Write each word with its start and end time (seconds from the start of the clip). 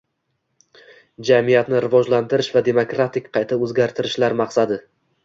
jamiyatni 1.27 1.81
rivojlantirish 1.85 2.49
va 2.57 2.63
demokratik 2.71 3.29
qayta 3.39 3.59
o`zgartirishlar 3.67 4.37
maqsadi 4.41 4.81